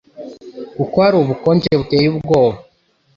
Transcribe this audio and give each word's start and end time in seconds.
kuko 0.75 0.95
hari 1.03 1.15
ubukonje 1.17 1.71
buteye 1.79 2.05
ubwoba 2.13 2.57